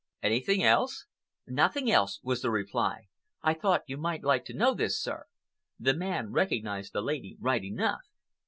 "Anything 0.23 0.63
else?" 0.63 1.05
"Nothing 1.45 1.91
else," 1.91 2.19
was 2.23 2.41
the 2.41 2.49
reply. 2.49 3.05
"I 3.43 3.53
thought 3.53 3.83
you 3.85 3.97
might 3.97 4.23
like 4.23 4.45
to 4.45 4.53
know 4.55 4.73
this, 4.73 4.99
sir. 4.99 5.27
The 5.79 5.93
man 5.93 6.31
recognized 6.31 6.93
the 6.93 7.03
lady 7.03 7.37
right 7.39 7.63
enough." 7.63 8.01